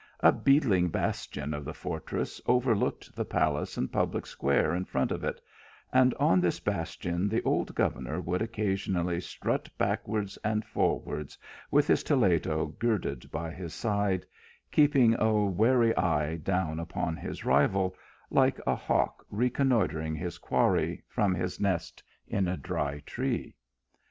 [0.21, 5.11] A beetling bastion of the fortress overlooked the palace and the public square in front
[5.11, 5.39] of it;
[5.93, 11.37] and on this bastion the old governor would occasionally strut backwards and forwards,
[11.69, 14.25] with his toledo girded by his side,
[14.71, 17.95] keeping a wary eye down upon his rival,
[18.31, 23.55] like a hawk reconnoitring his quarry from his nest in a dry tree.